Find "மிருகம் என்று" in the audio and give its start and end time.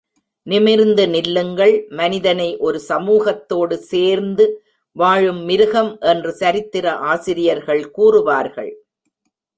5.43-6.31